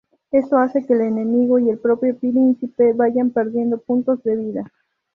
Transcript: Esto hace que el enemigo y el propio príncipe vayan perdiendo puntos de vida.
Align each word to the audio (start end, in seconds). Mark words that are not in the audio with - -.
Esto 0.31 0.57
hace 0.57 0.83
que 0.83 0.93
el 0.93 1.01
enemigo 1.01 1.59
y 1.59 1.69
el 1.69 1.77
propio 1.77 2.17
príncipe 2.17 2.93
vayan 2.93 3.29
perdiendo 3.29 3.77
puntos 3.79 4.23
de 4.23 4.35
vida. 4.35 4.71